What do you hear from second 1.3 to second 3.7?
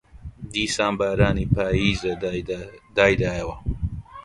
پاییزە دایدایەوە